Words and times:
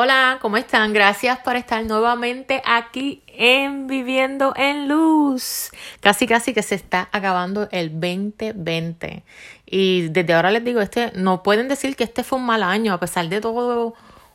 Hola, 0.00 0.38
¿cómo 0.40 0.58
están? 0.58 0.92
Gracias 0.92 1.40
por 1.40 1.56
estar 1.56 1.84
nuevamente 1.84 2.62
aquí 2.64 3.24
en 3.26 3.88
Viviendo 3.88 4.52
en 4.54 4.86
Luz. 4.86 5.72
Casi, 6.00 6.28
casi 6.28 6.54
que 6.54 6.62
se 6.62 6.76
está 6.76 7.08
acabando 7.10 7.66
el 7.72 7.90
2020. 7.94 9.24
Y 9.66 10.02
desde 10.10 10.34
ahora 10.34 10.52
les 10.52 10.62
digo, 10.62 10.80
este, 10.80 11.10
no 11.16 11.42
pueden 11.42 11.66
decir 11.66 11.96
que 11.96 12.04
este 12.04 12.22
fue 12.22 12.38
un 12.38 12.46
mal 12.46 12.62
año, 12.62 12.94
a 12.94 13.00
pesar 13.00 13.28
de 13.28 13.40
todo 13.40 13.94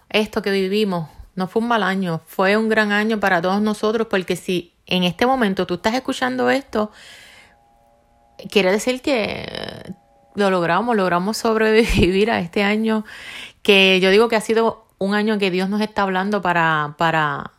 esto 0.10 0.42
que 0.42 0.52
vivimos. 0.52 1.08
No 1.36 1.48
fue 1.48 1.62
un 1.62 1.70
mal 1.70 1.84
año, 1.84 2.20
fue 2.26 2.58
un 2.58 2.68
gran 2.68 2.92
año 2.92 3.22
para 3.22 3.42
todos 3.42 3.62
nosotros, 3.62 4.08
porque 4.10 4.36
si 4.36 4.74
en 4.86 5.06
este 5.06 5.26
momento 5.26 5.66
tú 5.66 5.76
estás 5.76 5.94
escuchando 5.94 6.50
esto, 6.50 6.92
quiere 8.50 8.70
decir 8.70 9.02
que 9.02 9.96
lo 10.36 10.50
logramos, 10.50 10.98
logramos 10.98 11.38
sobrevivir 11.38 12.32
a 12.32 12.42
este 12.42 12.64
año 12.64 13.06
que 13.62 14.02
yo 14.02 14.10
digo 14.10 14.28
que 14.28 14.36
ha 14.36 14.42
sido 14.42 14.83
un 15.04 15.16
año 15.16 15.38
que 15.38 15.52
Dios 15.52 15.70
nos 15.70 15.82
está 15.82 16.04
hablando 16.04 16.42
para, 16.42 16.96
para, 16.98 17.52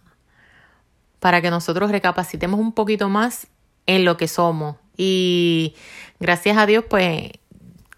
para 1.21 1.43
que 1.43 1.51
nosotros 1.51 1.91
recapacitemos 1.91 2.59
un 2.59 2.73
poquito 2.73 3.09
más 3.11 3.49
en 3.87 4.05
lo 4.05 4.17
que 4.17 4.29
somos. 4.29 4.77
Y 4.97 5.75
gracias 6.21 6.57
a 6.57 6.65
Dios, 6.65 6.85
pues 6.89 7.33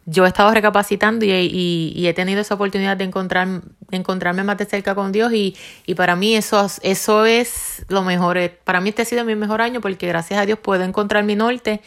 yo 0.04 0.24
he 0.24 0.28
estado 0.28 0.50
recapacitando 0.52 1.24
y, 1.24 2.06
he 2.06 2.14
tenido 2.14 2.40
esa 2.40 2.54
oportunidad 2.54 2.96
de, 2.96 3.04
encontrar, 3.04 3.62
encontrarme 3.92 4.42
más 4.42 4.58
de 4.58 4.64
cerca 4.64 4.96
con 4.96 5.12
Dios 5.12 5.32
y, 5.32 5.56
y, 5.86 5.94
para 5.94 6.16
mí 6.16 6.34
eso, 6.34 6.66
eso 6.82 7.24
es 7.24 7.84
lo 7.88 8.02
mejor. 8.02 8.38
Para 8.64 8.80
mí 8.80 8.88
este 8.88 9.02
ha 9.02 9.04
sido 9.04 9.24
mi 9.24 9.36
mejor 9.36 9.60
año 9.60 9.80
porque 9.80 10.08
gracias 10.08 10.40
a 10.40 10.46
Dios 10.46 10.58
puedo 10.58 10.82
encontrar 10.82 11.22
mi 11.22 11.36
norte. 11.36 11.82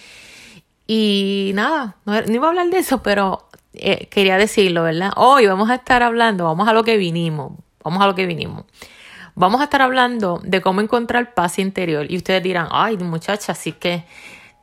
Y 0.88 1.52
nada, 1.56 1.98
no, 2.06 2.22
no 2.22 2.34
iba 2.34 2.48
a 2.48 2.50
hablar 2.50 2.70
de 2.70 2.80
eso, 2.80 3.04
pero 3.04 3.49
eh, 3.74 4.08
quería 4.08 4.38
decirlo, 4.38 4.84
¿verdad? 4.84 5.12
Hoy 5.16 5.46
vamos 5.48 5.70
a 5.70 5.76
estar 5.76 6.04
hablando, 6.04 6.46
vamos 6.46 6.68
a 6.68 6.74
lo 6.74 6.84
que 6.84 6.98
vinimos, 6.98 7.54
vamos 7.84 8.02
a 8.02 8.08
lo 8.08 8.16
que 8.16 8.26
vinimos. 8.26 8.66
Vamos 9.36 9.62
a 9.62 9.66
estar 9.66 9.82
hablando 9.82 10.42
de 10.44 10.60
cómo 10.60 10.82
encontrar 10.82 11.34
paz 11.34 11.60
interior. 11.60 12.12
Y 12.12 12.18
ustedes 12.18 12.44
dirán, 12.44 12.68
ay, 12.72 12.98
muchacha, 12.98 13.54
así 13.54 13.72
que 13.72 14.04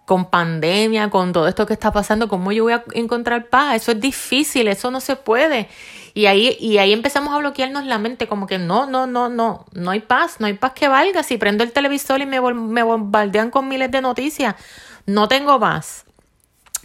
con 0.04 0.26
pandemia, 0.26 1.08
con 1.08 1.32
todo 1.32 1.48
esto 1.48 1.66
que 1.66 1.72
está 1.72 1.92
pasando, 1.92 2.28
¿cómo 2.28 2.52
yo 2.52 2.64
voy 2.64 2.74
a 2.74 2.84
encontrar 2.92 3.48
paz? 3.48 3.76
Eso 3.76 3.92
es 3.92 4.00
difícil, 4.00 4.68
eso 4.68 4.90
no 4.90 5.00
se 5.00 5.16
puede. 5.16 5.68
Y 6.14 6.26
ahí, 6.26 6.56
y 6.60 6.78
ahí 6.78 6.92
empezamos 6.92 7.34
a 7.34 7.38
bloquearnos 7.38 7.84
la 7.84 7.98
mente, 7.98 8.26
como 8.26 8.46
que 8.46 8.58
no, 8.58 8.86
no, 8.86 9.06
no, 9.06 9.28
no, 9.28 9.64
no 9.72 9.90
hay 9.90 10.00
paz, 10.00 10.36
no 10.40 10.46
hay 10.46 10.54
paz 10.54 10.72
que 10.74 10.88
valga. 10.88 11.22
Si 11.22 11.38
prendo 11.38 11.64
el 11.64 11.72
televisor 11.72 12.20
y 12.20 12.26
me, 12.26 12.40
me 12.40 12.82
bombardean 12.82 13.50
con 13.50 13.68
miles 13.68 13.90
de 13.90 14.00
noticias, 14.00 14.56
no 15.06 15.26
tengo 15.26 15.58
paz. 15.58 16.04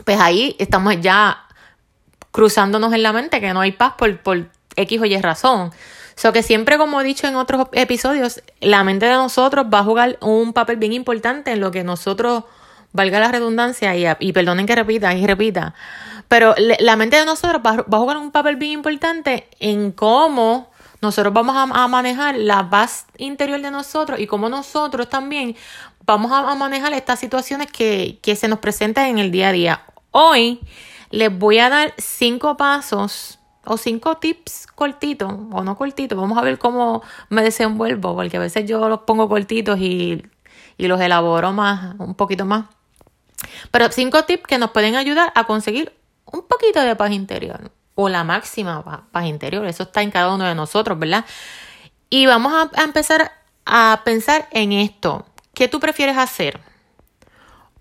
Pues 0.05 0.19
ahí 0.19 0.55
estamos 0.59 0.99
ya 1.01 1.45
cruzándonos 2.31 2.93
en 2.93 3.03
la 3.03 3.13
mente 3.13 3.39
que 3.39 3.53
no 3.53 3.61
hay 3.61 3.73
paz 3.73 3.93
por, 3.97 4.19
por 4.19 4.47
X 4.75 5.01
o 5.01 5.05
Y 5.05 5.17
razón. 5.21 5.71
So 6.15 6.33
que 6.33 6.43
siempre, 6.43 6.77
como 6.77 7.01
he 7.01 7.03
dicho 7.03 7.27
en 7.27 7.35
otros 7.35 7.67
episodios, 7.71 8.41
la 8.59 8.83
mente 8.83 9.05
de 9.05 9.13
nosotros 9.13 9.67
va 9.73 9.79
a 9.79 9.83
jugar 9.83 10.17
un 10.21 10.53
papel 10.53 10.77
bien 10.77 10.93
importante 10.93 11.51
en 11.51 11.61
lo 11.61 11.71
que 11.71 11.83
nosotros, 11.83 12.43
valga 12.93 13.19
la 13.19 13.31
redundancia, 13.31 13.95
y, 13.95 14.05
y 14.19 14.33
perdonen 14.33 14.65
que 14.65 14.75
repita 14.75 15.13
y 15.13 15.25
repita, 15.25 15.73
pero 16.27 16.55
la 16.57 16.95
mente 16.95 17.17
de 17.17 17.25
nosotros 17.25 17.61
va, 17.65 17.71
a 17.71 17.99
jugar 17.99 18.17
un 18.17 18.31
papel 18.31 18.55
bien 18.55 18.71
importante 18.71 19.49
en 19.59 19.91
cómo 19.91 20.71
nosotros 21.01 21.33
vamos 21.33 21.55
a, 21.57 21.87
manejar 21.87 22.35
la 22.35 22.69
paz 22.69 23.05
interior 23.17 23.59
de 23.61 23.69
nosotros 23.69 24.17
y 24.17 24.27
cómo 24.27 24.47
nosotros 24.47 25.09
también 25.09 25.57
vamos 26.05 26.31
a, 26.31 26.49
a 26.49 26.55
manejar 26.55 26.93
estas 26.93 27.19
situaciones 27.19 27.69
que, 27.69 28.19
que 28.21 28.37
se 28.37 28.47
nos 28.47 28.59
presentan 28.59 29.07
en 29.07 29.19
el 29.19 29.29
día 29.31 29.49
a 29.49 29.51
día. 29.51 29.81
Hoy 30.11 30.61
les 31.11 31.37
voy 31.37 31.59
a 31.59 31.69
dar 31.69 31.93
cinco 31.97 32.57
pasos 32.57 33.39
o 33.65 33.77
cinco 33.77 34.17
tips 34.17 34.67
cortitos 34.67 35.31
o 35.51 35.63
no 35.63 35.77
cortitos. 35.77 36.17
Vamos 36.17 36.37
a 36.37 36.41
ver 36.41 36.57
cómo 36.57 37.03
me 37.29 37.43
desenvuelvo, 37.43 38.15
porque 38.15 38.37
a 38.37 38.39
veces 38.39 38.65
yo 38.65 38.89
los 38.89 39.01
pongo 39.01 39.29
cortitos 39.29 39.79
y, 39.79 40.25
y 40.77 40.87
los 40.87 40.99
elaboro 40.99 41.51
más, 41.51 41.95
un 41.99 42.15
poquito 42.15 42.45
más. 42.45 42.65
Pero 43.71 43.91
cinco 43.91 44.23
tips 44.23 44.47
que 44.47 44.57
nos 44.57 44.71
pueden 44.71 44.95
ayudar 44.95 45.31
a 45.35 45.45
conseguir 45.45 45.93
un 46.25 46.43
poquito 46.47 46.81
de 46.81 46.95
paz 46.95 47.11
interior 47.11 47.71
o 47.95 48.09
la 48.09 48.23
máxima 48.23 49.07
paz 49.11 49.25
interior. 49.25 49.65
Eso 49.65 49.83
está 49.83 50.01
en 50.01 50.11
cada 50.11 50.33
uno 50.33 50.45
de 50.45 50.55
nosotros, 50.55 50.97
¿verdad? 50.97 51.25
Y 52.09 52.25
vamos 52.25 52.53
a, 52.53 52.69
a 52.79 52.83
empezar 52.83 53.31
a 53.65 54.01
pensar 54.03 54.47
en 54.51 54.71
esto. 54.71 55.25
¿Qué 55.53 55.67
tú 55.67 55.79
prefieres 55.79 56.17
hacer? 56.17 56.59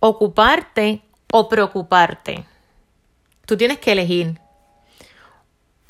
¿Ocuparte 0.00 1.02
o 1.32 1.48
preocuparte? 1.48 2.44
Tú 3.50 3.56
tienes 3.56 3.80
que 3.80 3.90
elegir. 3.90 4.38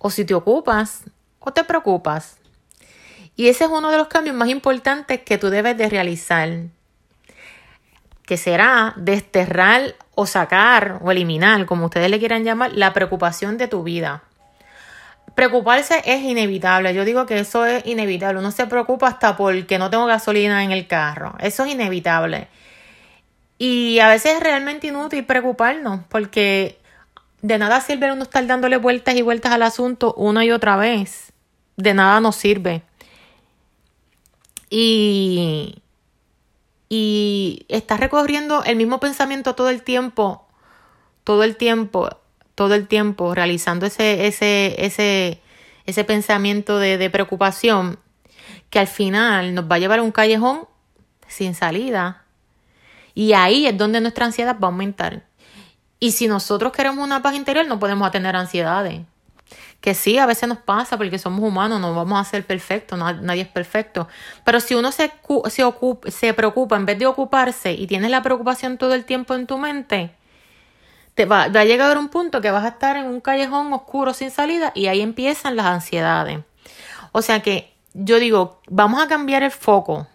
O 0.01 0.09
si 0.09 0.25
te 0.25 0.33
ocupas 0.33 1.03
o 1.41 1.53
te 1.53 1.63
preocupas. 1.63 2.39
Y 3.37 3.51
ese 3.51 3.65
es 3.65 3.71
uno 3.71 3.91
de 3.91 3.99
los 3.99 4.09
cambios 4.09 4.35
más 4.35 4.49
importantes 4.49 5.21
que 5.21 5.37
tú 5.37 5.51
debes 5.51 5.77
de 5.77 5.91
realizar. 5.91 6.49
Que 8.25 8.39
será 8.39 8.95
desterrar 8.97 9.95
o 10.15 10.25
sacar 10.25 11.01
o 11.03 11.11
eliminar, 11.11 11.67
como 11.67 11.85
ustedes 11.85 12.09
le 12.09 12.19
quieran 12.19 12.45
llamar, 12.45 12.73
la 12.73 12.95
preocupación 12.95 13.59
de 13.59 13.69
tu 13.69 13.83
vida. 13.83 14.23
Preocuparse 15.35 16.01
es 16.07 16.23
inevitable. 16.23 16.95
Yo 16.95 17.05
digo 17.05 17.27
que 17.27 17.41
eso 17.41 17.67
es 17.67 17.85
inevitable. 17.85 18.41
Uno 18.41 18.53
se 18.53 18.67
preocupa 18.69 19.09
hasta 19.09 19.37
porque 19.37 19.79
no 19.79 19.91
tengo 19.91 20.07
gasolina 20.07 20.65
en 20.65 20.71
el 20.73 20.87
carro. 20.87 21.35
Eso 21.41 21.67
es 21.67 21.73
inevitable. 21.73 22.49
Y 23.59 23.99
a 23.99 24.09
veces 24.09 24.37
es 24.37 24.41
realmente 24.41 24.87
inútil 24.87 25.27
preocuparnos 25.27 26.01
porque 26.09 26.80
de 27.43 27.59
nada 27.59 27.81
sirve 27.81 28.13
uno 28.13 28.25
estar 28.25 28.47
dándole 28.47 28.77
vueltas 28.77 29.15
y 29.15 29.23
vueltas 29.23 29.53
al 29.53 29.63
asunto 29.63 30.15
una 30.15 30.45
y 30.45 30.51
otra 30.51 30.77
vez. 30.77 31.33
De 31.77 31.95
nada 31.95 32.21
nos 32.21 32.37
sirve. 32.37 32.83
Y, 34.69 35.83
y 36.89 37.65
estás 37.69 37.99
recorriendo 37.99 38.63
el 38.65 38.77
mismo 38.77 39.01
pensamiento 39.01 39.55
todo 39.55 39.71
el 39.71 39.83
tiempo, 39.83 40.47
todo 41.25 41.43
el 41.43 41.57
tiempo, 41.57 42.11
todo 42.55 42.75
el 42.75 42.87
tiempo, 42.87 43.35
realizando 43.35 43.87
ese, 43.87 44.27
ese, 44.27 44.77
ese, 44.85 45.41
ese 45.87 46.05
pensamiento 46.05 46.79
de, 46.79 46.99
de 46.99 47.11
preocupación 47.11 47.99
que 48.69 48.79
al 48.79 48.87
final 48.87 49.55
nos 49.55 49.65
va 49.65 49.77
a 49.77 49.79
llevar 49.79 49.99
a 49.99 50.03
un 50.03 50.13
callejón 50.13 50.69
sin 51.27 51.55
salida. 51.55 52.25
Y 53.15 53.33
ahí 53.33 53.67
es 53.67 53.77
donde 53.77 54.01
nuestra 54.01 54.27
ansiedad 54.27 54.57
va 54.63 54.69
a 54.69 54.71
aumentar. 54.71 55.30
Y 56.01 56.13
si 56.13 56.27
nosotros 56.27 56.73
queremos 56.73 57.05
una 57.05 57.23
paz 57.23 57.35
interior, 57.35 57.67
no 57.67 57.79
podemos 57.79 58.11
tener 58.11 58.35
ansiedades. 58.35 59.03
Que 59.81 59.95
sí, 59.95 60.19
a 60.19 60.27
veces 60.27 60.49
nos 60.49 60.59
pasa 60.59 60.97
porque 60.97 61.19
somos 61.19 61.43
humanos, 61.43 61.81
no 61.81 61.95
vamos 61.95 62.21
a 62.21 62.25
ser 62.29 62.47
perfectos, 62.47 62.99
nadie 62.99 63.43
es 63.43 63.49
perfecto. 63.49 64.09
Pero 64.45 64.61
si 64.61 64.75
uno 64.75 64.93
se, 64.93 65.13
se, 65.51 65.65
ocupa, 65.65 66.11
se 66.11 66.35
preocupa 66.35 66.77
en 66.77 66.87
vez 66.87 66.99
de 66.99 67.07
ocuparse 67.07 67.73
y 67.73 67.87
tienes 67.87 68.11
la 68.11 68.23
preocupación 68.23 68.79
todo 68.79 68.95
el 68.95 69.05
tiempo 69.05 69.35
en 69.35 69.47
tu 69.47 69.59
mente, 69.59 70.15
te 71.15 71.27
va, 71.27 71.49
va 71.49 71.61
a 71.61 71.65
llegar 71.65 71.99
un 71.99 72.09
punto 72.09 72.41
que 72.41 72.51
vas 72.51 72.65
a 72.65 72.69
estar 72.69 72.97
en 72.97 73.07
un 73.07 73.21
callejón 73.21 73.73
oscuro 73.73 74.15
sin 74.15 74.31
salida 74.31 74.73
y 74.75 74.87
ahí 74.87 75.01
empiezan 75.01 75.57
las 75.57 75.67
ansiedades. 75.67 76.41
O 77.13 77.23
sea 77.23 77.41
que 77.41 77.75
yo 77.93 78.19
digo, 78.19 78.61
vamos 78.69 79.03
a 79.03 79.09
cambiar 79.09 79.43
el 79.43 79.51
foco. 79.51 80.07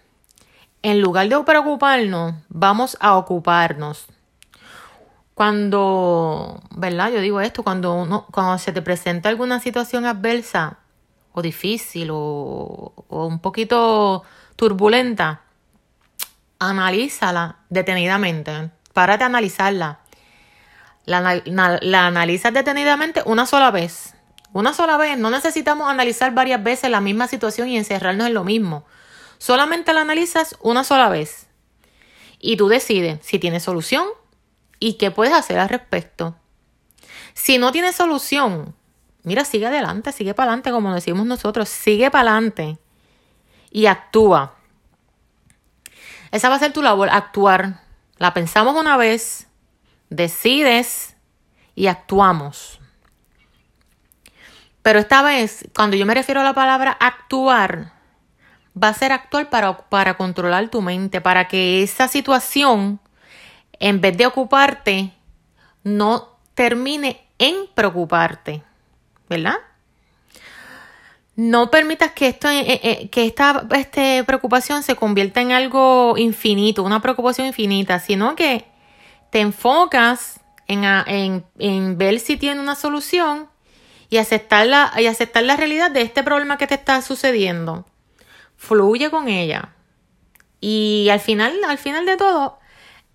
En 0.82 1.02
lugar 1.02 1.28
de 1.28 1.44
preocuparnos, 1.44 2.36
vamos 2.48 2.98
a 3.00 3.18
ocuparnos. 3.18 4.08
Cuando, 5.36 6.62
¿verdad? 6.72 7.12
Yo 7.12 7.20
digo 7.20 7.42
esto, 7.42 7.62
cuando, 7.62 7.94
uno, 7.94 8.26
cuando 8.32 8.58
se 8.58 8.72
te 8.72 8.82
presenta 8.82 9.28
alguna 9.28 9.60
situación 9.60 10.06
adversa 10.06 10.80
o 11.34 11.42
difícil 11.42 12.08
o, 12.12 12.94
un 13.10 13.40
poquito 13.40 14.24
turbulenta, 14.56 15.42
analízala 16.58 17.58
detenidamente. 17.70 18.72
Párate 18.94 19.26
a 19.26 19.28
analizarla. 19.28 20.00
La, 21.04 21.42
la, 21.46 22.08
analizas 22.08 22.54
detenidamente 22.54 23.22
una 23.26 23.46
sola 23.46 23.72
vez. 23.72 24.16
Una 24.54 24.74
sola 24.74 24.96
vez. 24.96 25.18
No 25.18 25.30
necesitamos 25.32 25.90
analizar 25.90 26.34
varias 26.34 26.64
veces 26.64 26.90
la 26.90 27.02
misma 27.02 27.28
situación 27.28 27.68
y 27.68 27.78
encerrarnos 27.78 28.28
en 28.28 28.34
lo 28.34 28.46
mismo. 28.46 28.86
Solamente 29.38 29.92
la 29.92 30.00
analizas 30.00 30.56
una 30.62 30.86
sola 30.86 31.10
vez. 31.10 31.48
Y 32.40 32.56
tú 32.56 32.70
decides 32.70 33.20
si 33.22 33.38
tiene 33.38 33.60
solución 33.60 34.08
y 34.80 34.94
qué 34.94 35.12
puedes 35.12 35.34
hacer 35.34 35.60
al 35.60 35.70
respecto. 35.70 36.36
Si 37.34 37.58
no 37.58 37.72
tienes 37.72 37.96
solución, 37.96 38.76
mira, 39.24 39.46
sigue 39.46 39.68
adelante, 39.68 40.12
sigue 40.12 40.34
para 40.34 40.52
adelante, 40.52 40.72
como 40.72 40.94
decimos 40.94 41.26
nosotros, 41.26 41.70
sigue 41.70 42.10
para 42.12 42.32
adelante 42.32 42.78
y 43.72 43.88
actúa. 43.88 44.56
Esa 46.32 46.50
va 46.50 46.56
a 46.56 46.60
ser 46.60 46.74
tu 46.74 46.82
labor, 46.82 47.10
actuar. 47.10 47.82
La 48.18 48.34
pensamos 48.34 48.76
una 48.76 48.98
vez, 48.98 49.48
decides 50.10 51.16
y 51.76 51.88
actuamos. 51.88 52.80
Pero 54.82 55.00
esta 55.00 55.22
vez, 55.22 55.68
cuando 55.76 55.98
yo 55.98 56.06
me 56.06 56.14
refiero 56.14 56.42
a 56.42 56.44
la 56.44 56.54
palabra 56.54 56.96
actuar, 57.00 57.94
va 58.82 58.90
a 58.90 58.94
ser 58.94 59.12
actuar 59.12 59.50
para, 59.50 59.78
para 59.90 60.16
controlar 60.16 60.70
tu 60.70 60.82
mente, 60.82 61.22
para 61.22 61.48
que 61.48 61.84
esa 61.84 62.08
situación 62.08 63.00
en 63.80 64.02
vez 64.02 64.18
de 64.18 64.26
ocuparte, 64.26 65.12
no 65.84 66.38
termine 66.54 67.22
en 67.38 67.68
preocuparte, 67.74 68.64
¿verdad? 69.30 69.56
no 71.36 71.70
permitas 71.70 72.12
que, 72.12 72.28
esto, 72.28 72.50
eh, 72.50 72.80
eh, 72.82 73.10
que 73.10 73.26
esta 73.26 73.68
este, 73.76 74.24
preocupación 74.24 74.84
se 74.84 74.96
convierta 74.96 75.42
en 75.42 75.52
algo 75.52 76.18
infinito, 76.18 76.84
una 76.84 77.02
preocupación 77.02 77.48
infinita, 77.48 78.00
sino 78.00 78.36
que 78.36 78.66
te 79.32 79.42
enfocas 79.42 80.40
en, 80.68 80.86
en, 80.86 81.46
en 81.60 81.98
ver 81.98 82.20
si 82.20 82.38
tiene 82.38 82.62
una 82.62 82.76
solución 82.76 83.50
y 84.10 84.18
aceptar, 84.18 84.68
y 85.00 85.08
aceptar 85.08 85.44
la 85.44 85.58
realidad 85.58 85.92
de 85.92 86.02
este 86.02 86.24
problema 86.24 86.58
que 86.58 86.68
te 86.68 86.76
está 86.76 87.02
sucediendo. 87.02 87.86
Fluye 88.56 89.10
con 89.10 89.28
ella. 89.28 89.74
Y 90.62 91.10
al 91.12 91.20
final, 91.20 91.54
al 91.68 91.78
final 91.78 92.06
de 92.06 92.16
todo, 92.16 92.60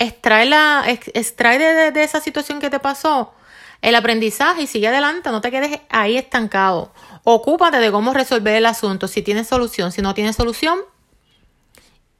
extrae, 0.00 0.46
la, 0.46 0.84
extrae 0.88 1.58
de, 1.58 1.92
de 1.92 2.02
esa 2.02 2.20
situación 2.20 2.58
que 2.58 2.70
te 2.70 2.80
pasó 2.80 3.32
el 3.82 3.94
aprendizaje 3.94 4.62
y 4.62 4.66
sigue 4.66 4.88
adelante, 4.88 5.30
no 5.30 5.40
te 5.40 5.50
quedes 5.50 5.80
ahí 5.88 6.16
estancado. 6.16 6.92
Ocúpate 7.24 7.78
de 7.78 7.90
cómo 7.90 8.12
resolver 8.12 8.54
el 8.54 8.66
asunto, 8.66 9.08
si 9.08 9.22
tiene 9.22 9.44
solución, 9.44 9.92
si 9.92 10.02
no 10.02 10.12
tiene 10.12 10.32
solución, 10.32 10.80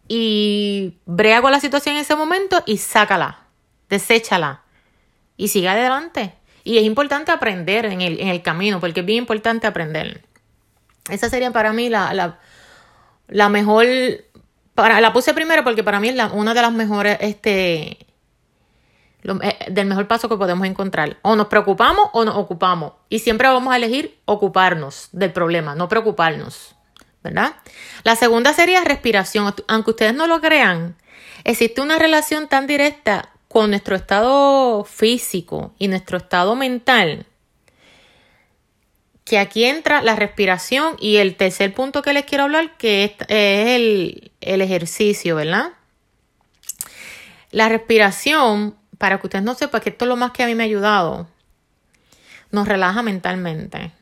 y 0.09 0.99
brea 1.07 1.41
con 1.41 1.53
la 1.53 1.61
situación 1.61 1.95
en 1.95 2.01
ese 2.01 2.17
momento 2.17 2.63
y 2.67 2.79
sácala, 2.79 3.41
deséchala 3.89 4.63
y 5.37 5.49
sigue 5.49 5.69
adelante. 5.69 6.35
Y 6.65 6.79
es 6.79 6.85
importante 6.85 7.31
aprender 7.31 7.87
en 7.87 8.01
el, 8.01 8.21
en 8.21 8.29
el 8.29 8.43
camino, 8.43 8.81
porque 8.81 9.01
es 9.01 9.07
bien 9.07 9.19
importante 9.19 9.67
aprender. 9.67 10.25
Esa 11.09 11.29
sería 11.29 11.51
para 11.53 11.73
mí 11.73 11.89
la, 11.89 12.13
la, 12.13 12.39
la 13.29 13.49
mejor, 13.49 13.87
para, 14.81 15.01
la 15.01 15.13
puse 15.13 15.35
primero 15.35 15.63
porque 15.63 15.85
para 15.85 16.01
mí 16.01 16.09
es 16.09 16.17
una 16.33 16.55
de 16.55 16.63
las 16.63 16.73
mejores 16.73 17.19
este, 17.21 18.07
eh, 19.23 19.59
del 19.71 19.87
mejor 19.87 20.09
paso 20.09 20.29
que 20.29 20.37
podemos 20.37 20.67
encontrar. 20.67 21.19
O 21.23 21.37
nos 21.37 21.49
preocupamos 21.49 22.09
o 22.13 22.25
nos 22.25 22.37
ocupamos. 22.37 22.93
Y 23.09 23.19
siempre 23.19 23.49
vamos 23.49 23.73
a 23.73 23.77
elegir 23.77 24.19
ocuparnos 24.25 25.09
del 25.13 25.33
problema, 25.33 25.75
no 25.75 25.89
preocuparnos. 25.89 26.75
¿Verdad? 27.23 27.53
La 28.03 28.17
segunda 28.17 28.55
sería 28.55 28.83
respiración. 28.83 29.55
Aunque 29.69 29.91
ustedes 29.91 30.15
no 30.15 30.27
lo 30.27 30.41
crean, 30.41 30.97
existe 31.45 31.83
una 31.83 31.99
relación 31.99 32.49
tan 32.49 32.67
directa 32.67 33.29
con 33.49 33.71
nuestro 33.71 33.95
estado 33.95 34.85
físico 34.85 35.75
y 35.79 35.89
nuestro 35.89 36.17
estado 36.17 36.57
mental 36.57 37.27
que 39.31 39.39
aquí 39.39 39.65
entra 39.65 40.03
la 40.03 40.17
respiración 40.17 40.97
y 40.99 41.19
el 41.19 41.37
tercer 41.37 41.73
punto 41.73 42.03
que 42.03 42.13
les 42.13 42.25
quiero 42.25 42.43
hablar 42.43 42.77
que 42.77 43.05
es, 43.05 43.13
el, 43.29 44.33
el 44.41 44.61
ejercicio, 44.61 45.37
¿verdad? 45.37 45.69
La 47.53 47.69
respiración 47.69 48.75
para 48.99 49.21
que 49.21 49.29
ustedes 49.29 49.45
no 49.45 49.55
sepan 49.55 49.83
que 49.83 49.91
esto 49.91 50.05
es 50.05 50.09
lo 50.09 50.17
más 50.17 50.33
que 50.33 50.43
a 50.43 50.49
mí 50.49 50.57
me 50.57 50.65
ha 50.65 50.67
ayudado, 50.67 51.29
nos 52.51 52.67
relaja 52.67 53.05
mentalmente. 53.05 53.93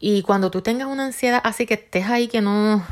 Y 0.00 0.22
cuando 0.22 0.50
tú 0.50 0.62
tengas 0.62 0.88
una 0.88 1.04
ansiedad 1.04 1.40
así 1.44 1.64
que 1.64 1.74
estés 1.74 2.06
ahí 2.06 2.26
que 2.26 2.40
no, 2.40 2.84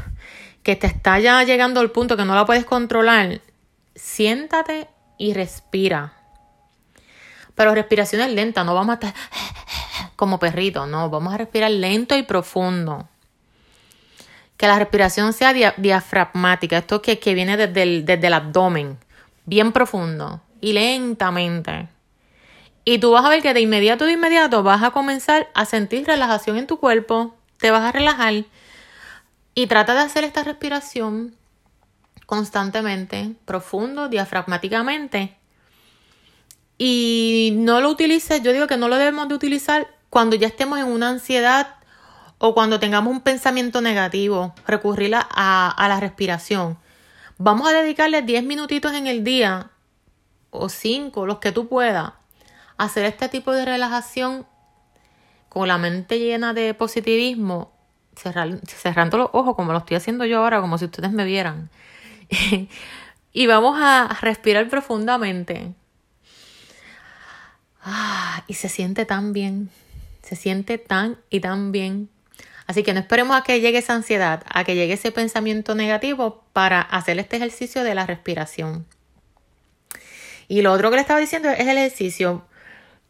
que 0.63 0.77
te 0.77 0.87
está 0.87 1.19
ya 1.19 1.43
llegando 1.43 1.81
al 1.81 1.91
punto 1.91 2.17
que 2.17 2.25
no 2.25 2.37
la 2.37 2.47
puedes 2.47 2.67
controlar, 2.67 3.41
siéntate 3.97 4.87
y 5.19 5.35
respira. 5.35 6.13
Pero 7.57 7.75
respiraciones 7.75 8.33
lentas, 8.33 8.65
no 8.65 8.77
vamos 8.77 8.93
a 8.93 8.95
estar 8.95 9.15
como 10.17 10.39
perrito, 10.39 10.87
no, 10.87 11.11
vamos 11.11 11.35
a 11.35 11.39
respirar 11.39 11.71
lento 11.71 12.17
y 12.17 12.23
profundo. 12.23 13.09
Que 14.57 14.67
la 14.67 14.79
respiración 14.79 15.33
sea 15.33 15.53
diafragmática, 15.77 16.79
esto 16.79 17.03
que, 17.03 17.19
que 17.19 17.35
viene 17.35 17.57
desde 17.57 18.03
desde 18.03 18.27
el 18.27 18.35
abdomen, 18.35 18.99
bien 19.47 19.73
profundo 19.73 20.41
y 20.61 20.73
lentamente. 20.73 21.89
Y 22.85 22.99
tú 22.99 23.13
vas 23.13 23.25
a 23.25 23.29
ver 23.29 23.43
que 23.43 23.55
de 23.55 23.61
inmediato, 23.61 24.05
de 24.05 24.13
inmediato 24.13 24.63
vas 24.63 24.83
a 24.83 24.91
comenzar 24.91 25.49
a 25.55 25.65
sentir 25.65 26.07
relajación 26.07 26.59
en 26.59 26.67
tu 26.67 26.79
cuerpo, 26.79 27.35
te 27.59 27.71
vas 27.71 27.83
a 27.83 27.93
relajar 27.93 28.45
y 29.55 29.67
trata 29.67 29.95
de 29.95 30.01
hacer 30.01 30.25
esta 30.25 30.43
respiración 30.43 31.35
constantemente, 32.27 33.33
profundo, 33.45 34.09
diafragmáticamente. 34.09 35.37
Y 36.77 37.53
no 37.57 37.81
lo 37.81 37.91
utilices, 37.91 38.43
yo 38.43 38.53
digo 38.53 38.67
que 38.67 38.77
no 38.77 38.89
lo 38.89 38.97
debemos 38.97 39.29
de 39.29 39.35
utilizar 39.35 39.94
cuando 40.15 40.37
ya 40.37 40.47
estemos 40.47 40.79
en 40.79 40.87
una 40.87 41.09
ansiedad 41.09 41.75
o 42.39 42.55
cuando 42.55 42.79
tengamos 42.79 43.13
un 43.13 43.21
pensamiento 43.21 43.81
negativo, 43.81 44.55
recurrir 44.65 45.17
a, 45.17 45.21
a 45.71 45.89
la 45.89 45.99
respiración. 45.99 46.79
Vamos 47.37 47.69
a 47.69 47.73
dedicarle 47.73 48.23
10 48.23 48.45
minutitos 48.45 48.95
en 48.95 49.09
el 49.09 49.25
día 49.25 49.73
o 50.51 50.69
cinco, 50.69 51.27
los 51.27 51.39
que 51.39 51.51
tú 51.51 51.67
puedas, 51.67 52.13
hacer 52.77 53.07
este 53.07 53.29
tipo 53.29 53.51
de 53.53 53.65
relajación 53.65 54.47
con 55.49 55.67
la 55.67 55.79
mente 55.79 56.21
llena 56.21 56.55
de 56.55 56.75
positivismo, 56.75 57.73
cerrando 58.15 59.19
los 59.19 59.31
ojos 59.33 59.57
como 59.57 59.73
lo 59.73 59.79
estoy 59.79 59.97
haciendo 59.97 60.25
yo 60.27 60.39
ahora, 60.39 60.61
como 60.61 60.79
si 60.79 60.85
ustedes 60.85 61.11
me 61.11 61.25
vieran. 61.25 61.71
y 63.33 63.47
vamos 63.49 63.81
a 63.83 64.17
respirar 64.21 64.69
profundamente. 64.69 65.75
Ah, 67.83 68.45
y 68.47 68.55
se 68.55 68.69
siente 68.69 69.07
tan 69.07 69.33
bien, 69.33 69.71
se 70.25 70.37
siente 70.37 70.79
tan 70.79 71.19
y 71.31 71.41
tan 71.41 71.71
bien. 71.71 72.09
Así 72.67 72.83
que 72.83 72.95
no 72.95 73.01
esperemos 73.01 73.37
a 73.37 73.43
que 73.43 73.61
llegue 73.61 73.79
esa 73.79 73.95
ansiedad, 73.95 74.43
a 74.49 74.65
que 74.65 74.75
llegue 74.75 74.95
ese 74.95 75.13
pensamiento 75.13 75.75
negativo 75.75 76.45
para 76.53 76.81
hacer 76.81 77.19
este 77.19 77.37
ejercicio 77.37 77.85
de 77.85 77.95
la 77.95 78.07
respiración. 78.07 78.87
Y 80.49 80.63
lo 80.63 80.73
otro 80.73 80.91
que 80.91 80.97
le 80.97 81.03
estaba 81.03 81.21
diciendo 81.21 81.51
es 81.51 81.61
el 81.61 81.77
ejercicio 81.77 82.47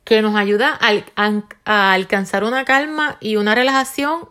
que 0.02 0.22
nos 0.22 0.34
ayuda 0.34 0.78
a, 0.80 1.92
alcanzar 1.94 2.44
una 2.44 2.64
calma 2.64 3.16
y 3.20 3.36
una 3.36 3.54
relajación 3.54 4.28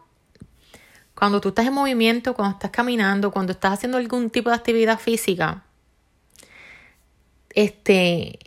cuando 1.15 1.41
tú 1.41 1.49
estás 1.49 1.65
en 1.67 1.73
movimiento, 1.73 2.33
cuando 2.33 2.57
estás 2.57 2.71
caminando, 2.71 3.31
cuando 3.31 3.53
estás 3.53 3.73
haciendo 3.73 3.97
algún 3.97 4.29
tipo 4.29 4.49
de 4.49 4.57
actividad 4.57 4.99
física. 4.99 5.63
Este 7.55 8.39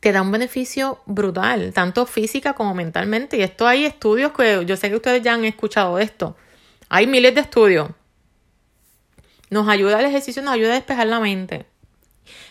te 0.00 0.12
da 0.12 0.22
un 0.22 0.30
beneficio 0.30 1.00
brutal, 1.06 1.72
tanto 1.72 2.06
física 2.06 2.54
como 2.54 2.74
mentalmente. 2.74 3.36
Y 3.36 3.42
esto 3.42 3.66
hay 3.66 3.84
estudios 3.84 4.32
que 4.32 4.64
yo 4.64 4.76
sé 4.76 4.90
que 4.90 4.96
ustedes 4.96 5.22
ya 5.22 5.34
han 5.34 5.44
escuchado 5.44 5.98
esto. 5.98 6.36
Hay 6.88 7.06
miles 7.06 7.34
de 7.34 7.40
estudios. 7.40 7.90
Nos 9.50 9.68
ayuda 9.68 9.98
el 10.00 10.06
ejercicio, 10.06 10.42
nos 10.42 10.54
ayuda 10.54 10.72
a 10.72 10.74
despejar 10.74 11.06
la 11.06 11.20
mente 11.20 11.66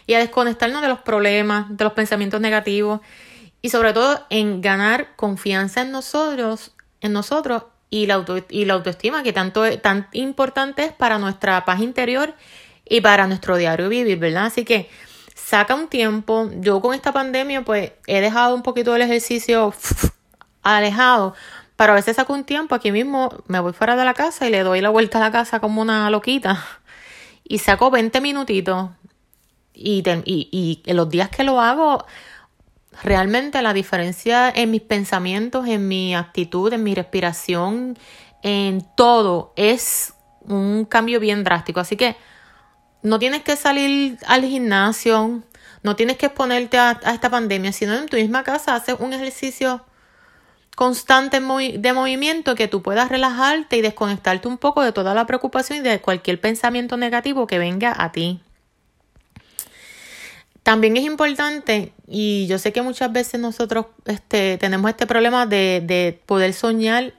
y 0.08 0.16
a 0.16 0.20
desconectarnos 0.20 0.82
de 0.82 0.88
los 0.88 1.00
problemas, 1.00 1.66
de 1.76 1.84
los 1.84 1.94
pensamientos 1.94 2.42
negativos 2.42 3.02
y 3.62 3.70
sobre 3.70 3.94
todo 3.94 4.26
en 4.30 4.62
ganar 4.62 5.16
confianza 5.16 5.82
en 5.82 5.92
nosotros, 5.92 6.74
en 7.02 7.14
nosotros 7.14 7.64
y 7.90 8.08
la, 8.08 8.26
y 8.50 8.66
la 8.66 8.74
autoestima 8.74 9.24
que 9.24 9.34
tanto 9.34 9.78
tan 9.80 10.08
importante 10.12 10.86
es 10.86 10.92
para 10.92 11.20
nuestra 11.20 11.64
paz 11.66 11.82
interior 11.82 12.34
y 12.90 13.02
para 13.02 13.28
nuestro 13.28 13.58
diario 13.58 13.90
vivir, 13.90 14.18
¿verdad? 14.18 14.46
Así 14.46 14.66
que 14.66 14.90
saca 15.48 15.76
un 15.76 15.88
tiempo. 15.88 16.50
Yo 16.60 16.82
con 16.82 16.94
esta 16.94 17.14
pandemia 17.14 17.64
pues 17.64 17.94
he 18.06 18.20
dejado 18.20 18.54
un 18.54 18.64
poquito 18.64 18.92
del 18.92 19.04
ejercicio 19.04 19.74
alejado, 20.62 21.36
pero 21.78 21.94
a 21.94 21.96
veces 21.96 22.18
saco 22.18 22.34
un 22.34 22.44
tiempo 22.44 22.76
aquí 22.76 22.92
mismo, 22.92 23.30
me 23.48 23.62
voy 23.62 23.72
fuera 23.72 23.96
de 23.96 24.04
la 24.04 24.14
casa 24.14 24.46
y 24.46 24.50
le 24.50 24.64
doy 24.64 24.82
la 24.82 24.90
vuelta 24.90 25.20
a 25.20 25.22
la 25.22 25.32
casa 25.32 25.62
como 25.62 25.82
una 25.82 26.10
loquita 26.10 26.66
y 27.46 27.60
saco 27.60 27.90
20 27.90 28.20
minutitos 28.20 28.90
y, 29.74 30.04
y, 30.26 30.82
y 30.86 30.94
los 30.94 31.10
días 31.10 31.30
que 31.30 31.46
lo 31.46 31.62
hago, 31.62 32.06
realmente 33.04 33.62
la 33.62 33.72
diferencia 33.72 34.52
en 34.54 34.70
mis 34.70 34.82
pensamientos, 34.82 35.66
en 35.68 35.88
mi 35.88 36.14
actitud, 36.14 36.74
en 36.74 36.84
mi 36.84 36.94
respiración, 36.94 37.98
en 38.44 38.86
todo, 38.98 39.54
es 39.56 40.14
un 40.42 40.84
cambio 40.84 41.22
bien 41.22 41.46
drástico. 41.46 41.80
Así 41.80 41.96
que 41.96 42.18
no 43.08 43.20
tienes 43.20 43.44
que 43.44 43.56
salir 43.56 44.18
al 44.28 44.44
gimnasio, 44.44 45.42
no 45.84 45.96
tienes 45.96 46.18
que 46.18 46.28
exponerte 46.28 46.78
a, 46.78 47.00
esta 47.14 47.30
pandemia, 47.30 47.72
sino 47.72 47.96
en 47.96 48.08
tu 48.08 48.18
misma 48.18 48.44
casa 48.44 48.76
haces 48.76 48.96
un 49.00 49.14
ejercicio 49.14 49.82
constante 50.76 51.40
de 51.40 51.94
movimiento 51.94 52.54
que 52.54 52.68
tú 52.68 52.84
puedas 52.84 53.10
relajarte 53.10 53.78
y 53.78 53.82
desconectarte 53.82 54.48
un 54.48 54.58
poco 54.58 54.84
de 54.84 54.92
toda 54.92 55.16
la 55.16 55.26
preocupación 55.26 55.80
y 55.80 55.82
de 55.82 56.02
cualquier 56.02 56.40
pensamiento 56.40 56.98
negativo 56.98 57.48
que 57.48 57.58
venga 57.58 57.96
a 57.98 58.12
ti. 58.12 58.42
También 60.62 60.98
es 60.98 61.06
importante, 61.06 61.94
y 62.08 62.46
yo 62.48 62.60
sé 62.60 62.74
que 62.74 62.82
muchas 62.82 63.12
veces 63.14 63.40
nosotros 63.40 63.86
este, 64.06 64.58
tenemos 64.58 64.90
este 64.92 65.08
problema 65.08 65.46
de, 65.46 65.82
de 65.84 66.20
poder 66.26 66.54
soñar, 66.54 67.14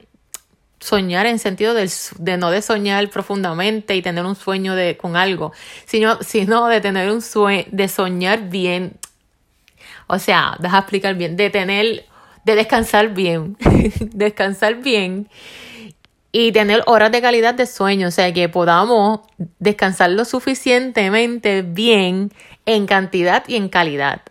soñar 0.79 1.25
en 1.25 1.39
sentido 1.39 1.73
de, 1.73 2.37
no 2.37 2.51
de 2.51 2.61
soñar 2.61 3.09
profundamente 3.09 3.95
y 3.95 4.01
tener 4.01 4.25
un 4.25 4.35
sueño 4.35 4.75
de, 4.75 4.97
con 4.97 5.15
algo, 5.15 5.51
sino, 5.85 6.21
sino 6.21 6.67
de 6.67 6.81
tener 6.81 7.11
un 7.11 7.21
sueño, 7.21 7.65
de 7.71 7.87
soñar 7.87 8.49
bien. 8.49 8.97
O 10.07 10.19
sea, 10.19 10.55
deja 10.59 10.79
explicar 10.79 11.15
bien, 11.15 11.35
de 11.35 11.49
tener, 11.49 12.05
de 12.45 12.55
descansar 12.55 13.13
bien, 13.13 13.57
descansar 13.99 14.75
bien 14.75 15.29
y 16.31 16.51
tener 16.51 16.83
horas 16.85 17.11
de 17.11 17.21
calidad 17.21 17.53
de 17.55 17.65
sueño, 17.65 18.07
o 18.07 18.11
sea, 18.11 18.31
que 18.33 18.49
podamos 18.49 19.21
descansar 19.57 20.11
lo 20.11 20.25
suficientemente 20.25 21.63
bien 21.63 22.31
en 22.65 22.85
cantidad 22.85 23.43
y 23.47 23.55
en 23.55 23.69
calidad. 23.69 24.21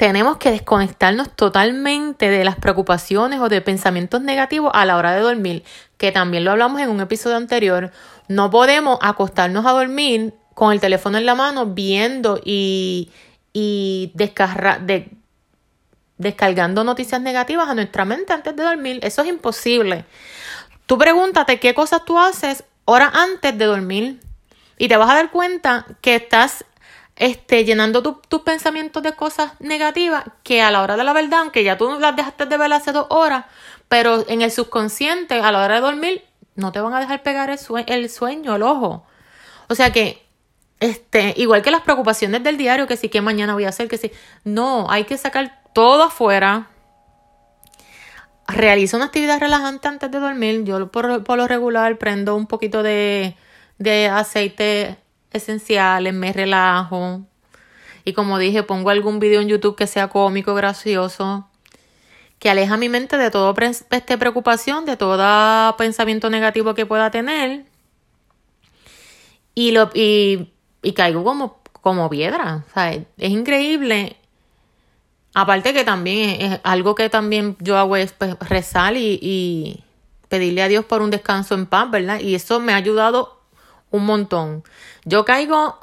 Tenemos 0.00 0.38
que 0.38 0.50
desconectarnos 0.50 1.36
totalmente 1.36 2.30
de 2.30 2.42
las 2.42 2.56
preocupaciones 2.56 3.38
o 3.38 3.50
de 3.50 3.60
pensamientos 3.60 4.22
negativos 4.22 4.70
a 4.72 4.86
la 4.86 4.96
hora 4.96 5.12
de 5.12 5.20
dormir. 5.20 5.62
que 5.98 6.10
también 6.10 6.42
lo 6.42 6.52
hablamos 6.52 6.80
en 6.80 6.88
un 6.88 7.02
episodio 7.02 7.36
anterior, 7.36 7.92
no 8.26 8.48
podemos 8.50 8.98
acostarnos 9.02 9.66
a 9.66 9.72
dormir 9.72 10.32
con 10.54 10.72
el 10.72 10.80
teléfono 10.80 11.18
en 11.18 11.26
la 11.26 11.34
mano 11.34 11.66
viendo 11.66 12.40
y, 12.42 13.10
y 13.52 14.10
de, 14.14 15.10
descargando 16.16 16.82
noticias 16.82 17.20
negativas 17.20 17.68
a 17.68 17.74
nuestra 17.74 18.06
mente 18.06 18.32
antes 18.32 18.56
de 18.56 18.62
dormir. 18.62 19.00
Eso 19.02 19.20
es 19.20 19.28
imposible. 19.28 20.06
Tú 20.86 20.96
pregúntate 20.96 21.60
qué 21.60 21.74
cosas 21.74 22.06
tú 22.06 22.18
haces 22.18 22.64
horas 22.86 23.10
antes 23.12 23.58
de 23.58 23.66
dormir 23.66 24.20
y 24.78 24.88
te 24.88 24.96
vas 24.96 25.10
a 25.10 25.14
dar 25.16 25.30
cuenta 25.30 25.84
que 26.00 26.14
estás 26.14 26.64
este, 27.20 27.66
llenando 27.66 28.02
tus 28.02 28.40
pensamientos 28.40 29.02
de 29.02 29.12
cosas 29.12 29.52
negativas 29.60 30.24
que 30.42 30.62
a 30.62 30.70
la 30.70 30.80
hora 30.80 30.96
de 30.96 31.04
la 31.04 31.12
verdad, 31.12 31.40
aunque 31.40 31.62
ya 31.62 31.76
tú 31.76 32.00
las 32.00 32.16
dejaste 32.16 32.46
de 32.46 32.56
ver 32.56 32.72
hace 32.72 32.92
dos 32.92 33.06
horas, 33.10 33.44
pero 33.88 34.24
en 34.26 34.40
el 34.40 34.50
subconsciente, 34.50 35.34
a 35.34 35.52
la 35.52 35.62
hora 35.62 35.74
de 35.74 35.80
dormir, 35.82 36.24
no 36.54 36.72
te 36.72 36.80
van 36.80 36.94
a 36.94 36.98
dejar 36.98 37.22
pegar 37.22 37.50
el, 37.50 38.08
sueño, 38.08 38.56
el 38.56 38.62
ojo. 38.62 39.04
O 39.68 39.74
sea 39.74 39.92
que, 39.92 40.26
este, 40.80 41.34
igual 41.36 41.60
que 41.60 41.70
las 41.70 41.82
preocupaciones 41.82 42.42
del 42.42 42.56
diario, 42.56 42.86
que 42.86 42.96
sí, 42.96 43.10
que 43.10 43.20
mañana 43.20 43.52
voy 43.52 43.66
a 43.66 43.68
hacer, 43.68 43.86
que 43.86 43.98
sí, 43.98 44.10
no, 44.44 44.90
hay 44.90 45.04
que 45.04 45.18
sacar 45.18 45.60
todo 45.74 46.04
afuera. 46.04 46.70
Realiza 48.48 48.96
una 48.96 49.06
actividad 49.06 49.40
relajante 49.40 49.88
antes 49.88 50.10
de 50.10 50.20
dormir. 50.20 50.64
Yo 50.64 50.90
por, 50.90 51.22
por 51.22 51.36
lo 51.36 51.46
regular 51.46 51.98
prendo 51.98 52.34
un 52.34 52.46
poquito 52.46 52.82
de, 52.82 53.36
de 53.76 54.08
aceite 54.08 54.96
esenciales, 55.32 56.12
me 56.14 56.32
relajo. 56.32 57.22
Y 58.04 58.12
como 58.12 58.38
dije, 58.38 58.62
pongo 58.62 58.90
algún 58.90 59.20
video 59.20 59.40
en 59.40 59.48
YouTube 59.48 59.76
que 59.76 59.86
sea 59.86 60.08
cómico, 60.08 60.54
gracioso, 60.54 61.48
que 62.38 62.50
aleja 62.50 62.76
mi 62.76 62.88
mente 62.88 63.18
de 63.18 63.30
toda 63.30 63.54
este 63.90 64.18
preocupación, 64.18 64.86
de 64.86 64.96
todo 64.96 65.76
pensamiento 65.76 66.30
negativo 66.30 66.74
que 66.74 66.86
pueda 66.86 67.10
tener. 67.10 67.64
Y, 69.54 69.72
lo, 69.72 69.90
y, 69.94 70.50
y 70.82 70.92
caigo 70.92 71.22
como, 71.22 71.60
como 71.82 72.08
piedra. 72.08 72.64
es 73.18 73.30
increíble. 73.30 74.16
Aparte 75.34 75.72
que 75.72 75.84
también 75.84 76.40
es, 76.40 76.60
algo 76.64 76.94
que 76.94 77.08
también 77.08 77.56
yo 77.60 77.76
hago 77.76 77.96
es 77.96 78.12
pues, 78.12 78.38
rezar 78.40 78.96
y, 78.96 79.18
y 79.22 79.84
pedirle 80.28 80.62
a 80.62 80.68
Dios 80.68 80.84
por 80.84 81.02
un 81.02 81.10
descanso 81.10 81.54
en 81.54 81.66
paz, 81.66 81.90
¿verdad? 81.90 82.20
Y 82.20 82.34
eso 82.34 82.58
me 82.58 82.72
ha 82.72 82.76
ayudado 82.76 83.39
un 83.90 84.06
montón. 84.06 84.64
Yo 85.04 85.24
caigo, 85.24 85.78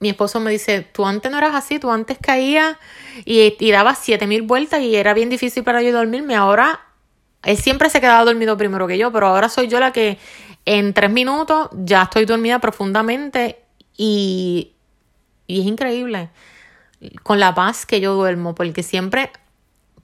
mi 0.00 0.10
esposo 0.10 0.40
me 0.40 0.50
dice, 0.50 0.82
tú 0.82 1.06
antes 1.06 1.30
no 1.30 1.38
eras 1.38 1.54
así, 1.54 1.78
tú 1.78 1.90
antes 1.90 2.18
caías 2.20 2.76
y, 3.24 3.56
y 3.58 3.70
dabas 3.70 3.98
siete 3.98 4.26
mil 4.26 4.42
vueltas 4.42 4.80
y 4.80 4.96
era 4.96 5.14
bien 5.14 5.30
difícil 5.30 5.64
para 5.64 5.82
yo 5.82 5.92
dormirme. 5.92 6.34
Ahora, 6.34 6.80
él 7.42 7.56
siempre 7.56 7.90
se 7.90 8.00
quedaba 8.00 8.24
dormido 8.24 8.56
primero 8.56 8.86
que 8.86 8.98
yo, 8.98 9.12
pero 9.12 9.26
ahora 9.28 9.48
soy 9.48 9.68
yo 9.68 9.80
la 9.80 9.92
que 9.92 10.18
en 10.64 10.94
tres 10.94 11.10
minutos 11.10 11.68
ya 11.72 12.02
estoy 12.02 12.24
dormida 12.24 12.58
profundamente 12.60 13.62
y, 13.96 14.72
y 15.46 15.60
es 15.60 15.66
increíble 15.66 16.30
con 17.22 17.40
la 17.40 17.54
paz 17.54 17.86
que 17.86 18.00
yo 18.00 18.14
duermo, 18.14 18.54
porque 18.54 18.82
siempre, 18.82 19.30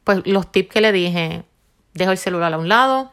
pues 0.05 0.23
los 0.25 0.50
tips 0.50 0.73
que 0.73 0.81
le 0.81 0.93
dije, 0.93 1.45
dejo 1.95 2.11
el 2.11 2.19
celular 2.19 2.52
a 2.55 2.59
un 2.59 2.69
lado, 2.69 3.11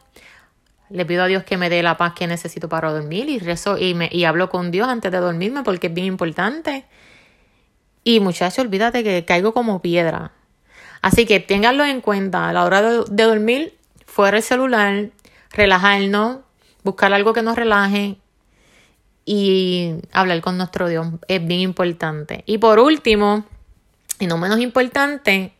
le 0.90 1.04
pido 1.04 1.22
a 1.22 1.26
Dios 1.26 1.44
que 1.44 1.56
me 1.56 1.68
dé 1.68 1.82
la 1.82 1.96
paz 1.96 2.14
que 2.14 2.26
necesito 2.26 2.68
para 2.68 2.92
dormir 2.92 3.28
y 3.28 3.38
rezo 3.38 3.78
y, 3.78 3.94
me, 3.94 4.08
y 4.12 4.24
hablo 4.24 4.48
con 4.48 4.70
Dios 4.70 4.88
antes 4.88 5.10
de 5.10 5.18
dormirme 5.18 5.62
porque 5.62 5.88
es 5.88 5.94
bien 5.94 6.06
importante. 6.06 6.84
Y 8.04 8.20
muchachos, 8.20 8.60
olvídate 8.60 9.02
que 9.02 9.24
caigo 9.24 9.52
como 9.52 9.82
piedra. 9.82 10.32
Así 11.02 11.26
que 11.26 11.40
ténganlo 11.40 11.84
en 11.84 12.00
cuenta 12.00 12.48
a 12.48 12.52
la 12.52 12.64
hora 12.64 12.82
de, 12.82 13.04
de 13.08 13.22
dormir, 13.24 13.76
fuera 14.06 14.36
el 14.36 14.42
celular, 14.42 15.10
relajarnos, 15.50 16.38
buscar 16.82 17.12
algo 17.12 17.32
que 17.32 17.42
nos 17.42 17.56
relaje 17.56 18.18
y 19.24 19.94
hablar 20.12 20.40
con 20.40 20.56
nuestro 20.56 20.88
Dios. 20.88 21.08
Es 21.28 21.44
bien 21.44 21.60
importante. 21.60 22.44
Y 22.46 22.58
por 22.58 22.78
último, 22.78 23.44
y 24.20 24.26
no 24.26 24.38
menos 24.38 24.60
importante, 24.60 25.52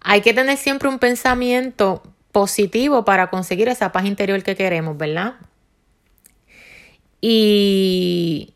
hay 0.00 0.20
que 0.20 0.32
tener 0.32 0.56
siempre 0.56 0.88
un 0.88 1.00
pensamiento 1.00 2.02
positivo 2.36 3.02
para 3.02 3.30
conseguir 3.30 3.66
esa 3.68 3.92
paz 3.92 4.04
interior 4.04 4.42
que 4.42 4.54
queremos, 4.56 4.98
¿verdad? 4.98 5.36
Y 7.18 8.52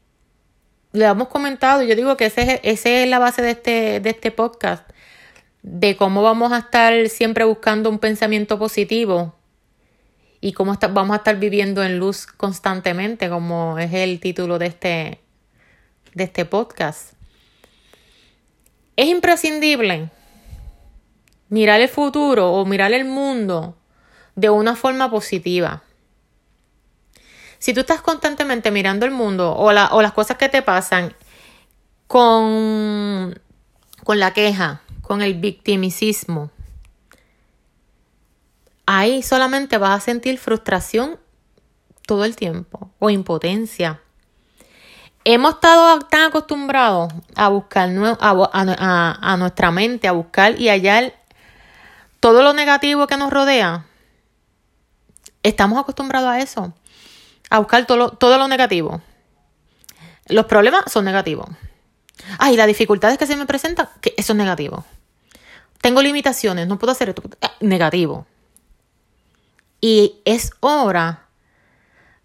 le 0.93 1.07
hemos 1.07 1.29
comentado, 1.29 1.83
yo 1.83 1.97
digo 1.97 2.15
que 2.19 2.27
ese, 2.27 2.61
esa 2.63 2.91
es 2.91 3.09
la 3.09 3.19
base 3.19 3.41
de 3.41 3.53
este, 3.53 4.01
de 4.01 4.11
este 4.11 4.33
podcast, 4.33 4.87
de 5.63 5.97
cómo 5.97 6.23
vamos 6.23 6.53
a 6.53 6.59
estar 6.59 7.09
siempre 7.09 7.45
buscando 7.45 7.89
un 7.89 7.99
pensamiento 7.99 8.59
positivo 8.59 9.35
y 10.43 10.53
cómo 10.53 10.77
vamos 10.91 11.15
a 11.15 11.21
estar 11.21 11.39
viviendo 11.39 11.83
en 11.83 11.99
luz 11.99 12.27
constantemente, 12.27 13.31
como 13.31 13.79
es 13.79 13.95
el 13.95 14.21
título 14.21 14.59
de 14.59 14.67
este, 14.67 15.21
de 16.13 16.25
este 16.25 16.45
podcast. 16.45 17.15
Es 18.95 19.07
imprescindible 19.07 20.11
mirar 21.51 21.81
el 21.81 21.89
futuro 21.89 22.53
o 22.53 22.65
mirar 22.65 22.93
el 22.93 23.05
mundo 23.05 23.77
de 24.35 24.49
una 24.49 24.75
forma 24.75 25.11
positiva. 25.11 25.83
Si 27.59 27.75
tú 27.75 27.81
estás 27.81 28.01
constantemente 28.01 28.71
mirando 28.71 29.05
el 29.05 29.13
mundo 29.13 29.53
o, 29.53 29.67
o 29.67 30.03
las 30.03 30.13
cosas 30.13 30.39
que 30.39 30.49
te 30.49 30.63
pasan 30.63 31.15
con, 32.07 33.39
la 34.07 34.33
queja, 34.33 34.81
con 35.03 35.21
el 35.21 35.35
victimicismo, 35.35 36.51
ahí 38.87 39.23
solamente 39.23 39.77
vas 39.79 39.99
a 39.99 40.05
sentir 40.05 40.39
frustración 40.39 41.21
todo 42.07 42.25
el 42.25 42.35
tiempo 42.35 42.91
o 42.99 43.11
impotencia. 43.11 44.01
Hemos 45.25 45.55
estado 45.55 46.01
tan 46.01 46.31
acostumbrados 46.31 47.13
a 47.37 47.49
buscar 47.49 47.91
a, 48.21 49.37
nuestra 49.39 49.71
mente, 49.71 50.09
a 50.09 50.13
buscar 50.13 50.59
y 50.59 50.69
hallar 50.69 51.20
todo 52.21 52.43
lo 52.43 52.53
negativo 52.53 53.07
que 53.07 53.17
nos 53.17 53.33
rodea, 53.33 53.87
estamos 55.43 55.79
acostumbrados 55.79 56.29
a 56.29 56.39
eso, 56.41 56.75
a 57.49 57.59
buscar 57.59 57.87
todo 57.87 58.39
lo, 58.39 58.49
negativo. 58.49 59.03
Los 60.29 60.45
problemas 60.45 60.85
son 60.93 61.07
negativos. 61.07 61.49
Ay, 62.39 62.57
las 62.57 62.67
dificultades 62.67 63.19
que 63.19 63.27
se 63.27 63.37
me 63.37 63.47
presentan, 63.47 63.89
que 64.01 64.15
eso 64.17 64.35
es 64.35 64.37
negativo. 64.37 64.85
Tengo 65.81 66.03
limitaciones, 66.03 66.69
no 66.69 66.79
puedo 66.79 66.93
hacer 66.93 67.09
esto. 67.09 67.23
Ah, 67.41 67.53
negativo. 67.61 68.27
Y 69.81 70.21
es 70.27 70.53
hora 70.61 71.27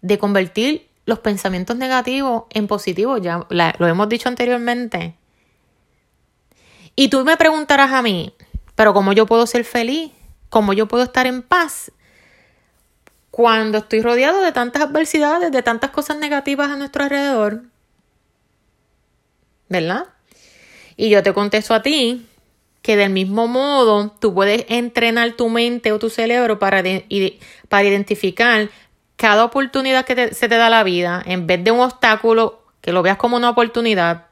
de 0.02 0.18
convertir 0.18 0.88
los 1.06 1.20
pensamientos 1.20 1.76
negativos 1.76 2.44
en 2.50 2.66
positivos. 2.66 3.22
Ya 3.22 3.46
lo 3.48 3.86
hemos 3.88 4.08
dicho 4.10 4.28
anteriormente. 4.28 5.16
Y 6.94 7.08
tú 7.08 7.24
me 7.24 7.36
preguntarás 7.38 7.92
a 7.92 8.02
mí, 8.02 8.34
pero 8.76 8.94
¿cómo 8.94 9.12
yo 9.12 9.26
puedo 9.26 9.46
ser 9.46 9.64
feliz? 9.64 10.12
¿Cómo 10.50 10.72
yo 10.72 10.86
puedo 10.86 11.02
estar 11.02 11.26
en 11.26 11.42
paz? 11.42 11.90
Cuando 13.30 13.78
estoy 13.78 14.00
rodeado 14.00 14.40
de 14.42 14.52
tantas 14.52 14.82
adversidades, 14.82 15.50
de 15.50 15.62
tantas 15.62 15.90
cosas 15.90 16.18
negativas 16.18 16.70
a 16.70 16.76
nuestro 16.76 17.02
alrededor. 17.02 17.62
¿Verdad? 19.68 20.06
Y 20.96 21.10
yo 21.10 21.22
te 21.22 21.32
contesto 21.32 21.74
a 21.74 21.82
ti 21.82 22.26
que 22.82 22.96
del 22.96 23.10
mismo 23.10 23.48
modo 23.48 24.14
tú 24.20 24.32
puedes 24.32 24.64
entrenar 24.68 25.32
tu 25.32 25.48
mente 25.48 25.90
o 25.90 25.98
tu 25.98 26.08
cerebro 26.08 26.58
para, 26.58 26.84
para 27.68 27.84
identificar 27.84 28.70
cada 29.16 29.44
oportunidad 29.44 30.04
que 30.04 30.32
se 30.34 30.48
te 30.48 30.56
da 30.56 30.70
la 30.70 30.84
vida, 30.84 31.22
en 31.26 31.46
vez 31.46 31.64
de 31.64 31.72
un 31.72 31.80
obstáculo, 31.80 32.62
que 32.80 32.92
lo 32.92 33.02
veas 33.02 33.16
como 33.16 33.36
una 33.36 33.50
oportunidad, 33.50 34.26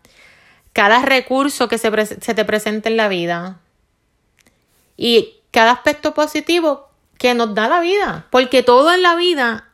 cada 0.72 1.02
recurso 1.02 1.66
que 1.68 1.78
se, 1.78 2.06
se 2.06 2.34
te 2.34 2.44
presente 2.44 2.88
en 2.88 2.96
la 2.96 3.08
vida, 3.08 3.58
y 4.96 5.40
cada 5.50 5.72
aspecto 5.72 6.14
positivo 6.14 6.88
que 7.18 7.34
nos 7.34 7.54
da 7.54 7.68
la 7.68 7.80
vida. 7.80 8.26
Porque 8.30 8.62
todo 8.62 8.92
en 8.92 9.02
la 9.02 9.14
vida, 9.14 9.70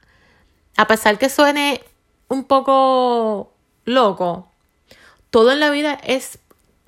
a 0.76 0.86
pesar 0.86 1.18
que 1.18 1.28
suene 1.28 1.82
un 2.28 2.44
poco 2.44 3.52
loco, 3.84 4.50
todo 5.30 5.52
en 5.52 5.60
la 5.60 5.70
vida 5.70 5.98
es 6.04 6.38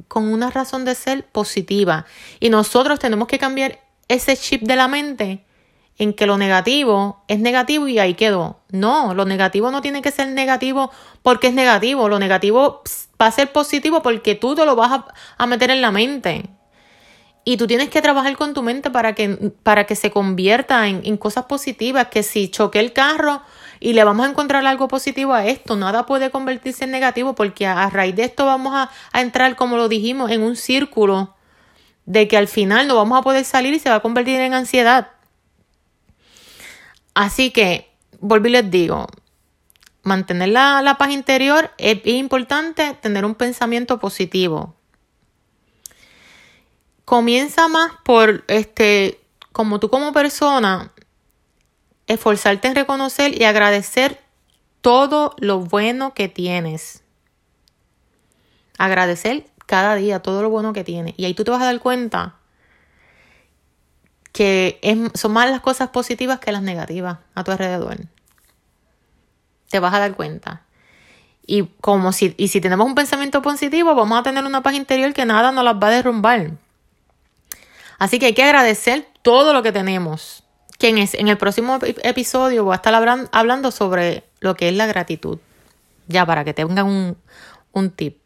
con 0.09 0.31
una 0.31 0.51
razón 0.51 0.85
de 0.85 0.95
ser 0.95 1.27
positiva. 1.27 2.07
Y 2.39 2.51
nosotros 2.51 2.99
tenemos 2.99 3.29
que 3.29 3.39
cambiar 3.39 3.81
ese 4.09 4.37
chip 4.37 4.63
de 4.63 4.77
la 4.77 4.89
mente 4.89 5.45
en 5.99 6.13
que 6.13 6.27
lo 6.27 6.37
negativo 6.37 7.23
es 7.29 7.39
negativo 7.39 7.89
y 7.89 7.99
ahí 7.99 8.15
quedó. 8.15 8.61
No, 8.71 9.15
lo 9.15 9.25
negativo 9.25 9.71
no 9.71 9.81
tiene 9.81 10.03
que 10.03 10.11
ser 10.11 10.29
negativo 10.29 10.91
porque 11.23 11.49
es 11.49 11.55
negativo. 11.55 12.09
Lo 12.09 12.19
negativo 12.19 12.83
va 13.21 13.27
a 13.27 13.33
ser 13.33 13.53
positivo 13.53 14.03
porque 14.03 14.35
tú 14.35 14.55
te 14.55 14.67
lo 14.67 14.77
vas 14.77 14.93
a, 14.93 15.15
a 15.39 15.47
meter 15.47 15.71
en 15.71 15.81
la 15.81 15.91
mente. 15.91 16.51
Y 17.45 17.57
tú 17.57 17.67
tienes 17.67 17.89
que 17.91 18.01
trabajar 18.01 18.37
con 18.37 18.55
tu 18.55 18.63
mente 18.63 18.91
para 18.91 19.15
que, 19.15 19.53
para 19.63 19.85
que 19.85 19.97
se 19.97 20.11
convierta 20.11 20.87
en, 20.87 21.17
cosas 21.17 21.47
positivas, 21.47 22.07
que 22.07 22.23
si 22.23 22.49
choque 22.49 22.79
el 22.79 22.93
carro 22.93 23.43
y 23.81 23.95
le 23.95 24.05
vamos 24.05 24.27
a 24.27 24.31
encontrar 24.31 24.65
algo 24.65 24.87
positivo 24.87 25.35
a 25.35 25.47
esto, 25.47 25.75
nada 25.75 26.07
puede 26.07 26.31
convertirse 26.31 26.85
en 26.85 26.93
negativo 26.93 27.35
porque 27.35 27.67
a, 27.67 27.91
raíz 27.91 28.15
de 28.15 28.25
esto 28.25 28.47
vamos 28.47 28.75
a, 28.75 28.91
a, 29.13 29.21
entrar, 29.21 29.57
como 29.57 29.77
lo 29.77 29.89
dijimos, 29.89 30.31
en 30.31 30.43
un 30.43 30.55
círculo 30.55 31.35
de 32.07 32.29
que 32.29 32.37
al 32.37 32.47
final 32.47 32.87
no 32.87 32.95
vamos 32.95 33.19
a 33.19 33.23
poder 33.23 33.45
salir 33.45 33.75
y 33.75 33.81
se 33.81 33.91
va 33.91 33.97
a 33.97 34.01
convertir 34.01 34.39
en 34.39 34.55
ansiedad. 34.55 35.09
Así 37.15 37.51
que 37.51 37.91
volví 38.21 38.51
y 38.51 38.53
les 38.53 38.71
digo, 38.71 39.09
mantener 40.03 40.51
la, 40.51 40.81
la 40.83 40.97
paz 40.97 41.11
interior 41.11 41.73
es 41.77 41.99
importante 42.07 42.97
tener 43.01 43.25
un 43.25 43.35
pensamiento 43.35 43.99
positivo. 43.99 44.77
Comienza 47.05 47.69
más 47.69 47.93
por 48.05 48.45
este, 48.49 49.21
como 49.53 49.81
tú 49.81 49.91
como 49.91 50.13
persona, 50.13 50.93
esforzarte 52.07 52.69
en 52.69 52.75
reconocer 52.75 53.41
y 53.41 53.45
agradecer 53.45 54.21
todo 54.81 55.35
lo 55.39 55.61
bueno 55.61 56.15
que 56.15 56.29
tienes. 56.29 57.03
Agradecer 58.79 59.47
cada 59.67 59.95
día 59.95 60.21
todo 60.21 60.43
lo 60.43 60.51
bueno 60.51 60.73
que 60.73 60.85
tienes. 60.85 61.15
Y 61.17 61.25
ahí 61.25 61.35
tú 61.35 61.45
te 61.45 61.51
vas 61.51 61.63
a 61.63 61.67
dar 61.67 61.81
cuenta 61.81 62.37
que 64.33 64.81
son 65.15 65.33
más 65.33 65.51
las 65.51 65.61
cosas 65.61 65.91
positivas 65.91 66.41
que 66.41 66.53
las 66.53 66.63
negativas 66.63 67.19
a 67.35 67.45
tu 67.45 67.53
alrededor. 67.53 67.99
Te 69.69 69.79
vas 69.79 69.95
a 69.95 69.99
dar 69.99 70.15
cuenta. 70.15 70.63
Y 71.47 71.65
como 71.81 72.13
si, 72.13 72.35
y 72.39 72.49
si 72.49 72.61
tenemos 72.61 72.87
un 72.87 72.95
pensamiento 72.95 73.43
positivo, 73.43 73.95
vamos 73.95 74.19
a 74.19 74.23
tener 74.23 74.45
una 74.45 74.63
paz 74.63 74.75
interior 74.75 75.13
que 75.13 75.25
nada 75.25 75.53
nos 75.53 75.65
las 75.65 75.75
va 75.77 75.89
a 75.89 75.91
derrumbar. 75.91 76.53
Así 78.03 78.19
que 78.19 78.27
hay 78.27 78.35
que 78.35 78.43
agradecer 78.43 79.07
todo 79.23 79.53
lo 79.53 79.63
que 79.63 79.71
tenemos. 79.71 80.43
Que 80.77 80.89
en, 80.89 80.99
en 80.99 81.29
el 81.29 81.39
próximo 81.39 81.79
episodio 82.03 82.65
voy 82.65 82.73
a 82.73 82.75
estar 82.75 82.93
hablando 83.31 83.71
sobre 83.71 84.25
lo 84.41 84.57
que 84.57 84.69
es 84.69 84.75
la 84.75 84.87
gratitud. 84.87 85.39
Ya, 86.09 86.27
para 86.27 86.43
que 86.43 86.53
tengan 86.53 86.85
un, 86.85 87.17
un 87.71 87.91
tip. 87.91 88.19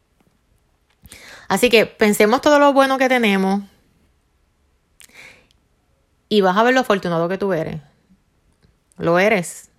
Así 1.47 1.69
que 1.69 1.85
pensemos 1.85 2.41
todo 2.41 2.57
lo 2.57 2.73
bueno 2.73 2.97
que 2.97 3.07
tenemos, 3.07 3.61
y 6.27 6.41
vas 6.41 6.57
a 6.57 6.63
ver 6.63 6.73
lo 6.73 6.79
afortunado 6.79 7.29
que 7.29 7.37
tú 7.37 7.53
eres. 7.53 7.79
Lo 8.97 9.19
eres. 9.19 9.69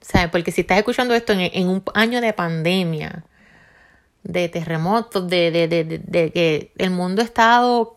¿Sabes? 0.00 0.30
Porque 0.30 0.50
si 0.50 0.62
estás 0.62 0.78
escuchando 0.78 1.12
esto 1.12 1.34
en, 1.36 1.68
un 1.68 1.82
año 1.92 2.22
de 2.22 2.32
pandemia, 2.32 3.26
de 4.22 4.48
terremotos, 4.48 5.28
de, 5.28 5.50
de, 5.50 5.68
de, 5.68 5.84
de, 5.84 6.32
que 6.32 6.72
el 6.78 6.88
mundo 6.88 7.20
ha 7.20 7.26
estado 7.26 7.94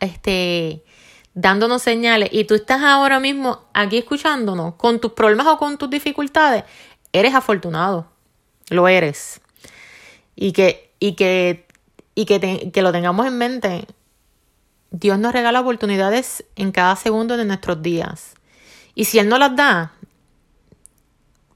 este, 0.00 0.82
dándonos 1.34 1.82
señales 1.82 2.30
y 2.32 2.44
tú 2.44 2.54
estás 2.54 2.82
ahora 2.82 3.20
mismo 3.20 3.64
aquí 3.74 3.98
escuchándonos 3.98 4.74
con 4.74 5.00
tus 5.00 5.12
problemas 5.12 5.46
o 5.46 5.58
con 5.58 5.76
tus 5.78 5.90
dificultades, 5.90 6.64
eres 7.12 7.34
afortunado. 7.34 8.06
Lo 8.70 8.88
eres. 8.88 9.40
Y 10.36 10.52
que, 10.52 10.92
y 10.98 11.14
que, 11.14 11.66
y 12.14 12.24
que, 12.24 12.70
que 12.72 12.82
lo 12.82 12.92
tengamos 12.92 13.26
en 13.26 13.38
mente 13.38 13.86
Dios 14.96 15.18
nos 15.18 15.32
regala 15.32 15.60
oportunidades 15.60 16.44
en 16.54 16.70
cada 16.70 16.94
segundo 16.94 17.36
de 17.36 17.44
nuestros 17.44 17.82
días. 17.82 18.34
Y 18.94 19.06
si 19.06 19.18
Él 19.18 19.28
no 19.28 19.38
las 19.38 19.56
da, 19.56 19.92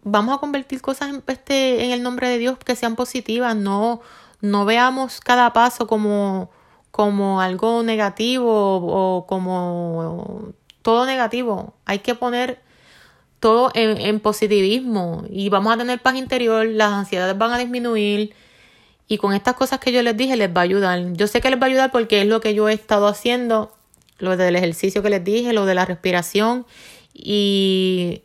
vamos 0.03 0.37
a 0.37 0.41
convertir 0.41 0.81
cosas 0.81 1.11
en, 1.11 1.23
este, 1.29 1.85
en 1.85 1.93
el 1.93 2.03
nombre 2.03 2.29
de 2.29 2.39
Dios 2.39 2.59
que 2.59 2.75
sean 2.75 2.97
positivas. 2.97 3.55
No, 3.55 4.01
no 4.41 4.65
veamos 4.65 5.21
cada 5.21 5.53
paso 5.53 5.87
como, 5.87 6.51
como 6.99 7.41
algo 7.41 7.85
negativo 7.85 8.49
o 8.49 9.25
como 9.29 10.53
todo 10.83 11.07
negativo. 11.07 11.73
Hay 11.85 12.01
que 12.01 12.17
poner 12.17 12.59
todo 13.39 13.71
en, 13.75 14.19
positivismo 14.19 15.23
y 15.31 15.49
vamos 15.49 15.73
a 15.73 15.79
tener 15.79 16.01
paz 16.01 16.17
interior, 16.17 16.67
las 16.67 16.93
ansiedades 16.93 17.39
van 17.39 17.53
a 17.53 17.59
disminuir 17.59 18.35
y 19.07 19.19
con 19.19 19.33
estas 19.33 19.55
cosas 19.55 19.79
que 19.79 19.93
yo 19.93 20.03
les 20.03 20.17
dije 20.17 20.37
les 20.37 20.51
va 20.51 20.63
a 20.63 20.65
ayudar. 20.65 21.13
Yo 21.13 21.29
sé 21.29 21.41
que 21.41 21.51
les 21.51 21.61
va 21.61 21.67
a 21.67 21.69
ayudar 21.69 21.93
porque 21.93 22.23
es 22.23 22.27
lo 22.27 22.41
que 22.41 22.53
yo 22.53 22.69
he 22.69 22.73
estado 22.73 23.07
haciendo, 23.07 23.73
lo 24.19 24.37
del 24.37 24.57
ejercicio 24.57 25.01
que 25.01 25.11
les 25.11 25.23
dije, 25.23 25.53
lo 25.53 25.67
de 25.67 25.77
la 25.77 25.85
respiración 25.85 26.67
y 27.15 28.23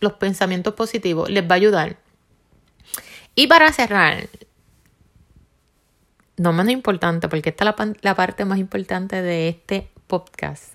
los 0.00 0.14
pensamientos 0.14 0.74
positivos. 0.74 1.30
Les 1.30 1.44
va 1.44 1.52
a 1.52 1.54
ayudar. 1.54 1.98
Y 3.36 3.46
para 3.46 3.72
cerrar, 3.72 4.28
no 6.38 6.52
menos 6.52 6.72
importante, 6.72 7.28
porque 7.28 7.50
esta 7.50 7.68
es 7.68 7.76
la, 7.78 7.92
la 8.00 8.14
parte 8.14 8.44
más 8.44 8.58
importante 8.58 9.22
de 9.22 9.48
este 9.48 9.90
podcast. 10.06 10.74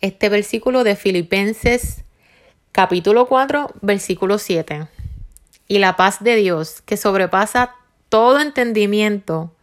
Este 0.00 0.28
versículo 0.28 0.84
de 0.84 0.96
Filipenses 0.96 2.04
capítulo 2.72 3.26
4, 3.26 3.70
versículo 3.80 4.38
7. 4.38 4.88
Y 5.68 5.78
la 5.78 5.96
paz 5.96 6.22
de 6.22 6.36
Dios, 6.36 6.82
que 6.82 6.96
sobrepasa 6.96 7.76
todo 8.08 8.40
entendimiento, 8.40 9.54